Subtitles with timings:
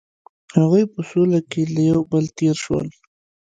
[0.57, 2.87] هغوی په سوله کې له یو بل تیر شول.